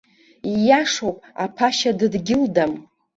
[0.51, 2.73] Ииашоуп, аԥашьа дыдгьылдам.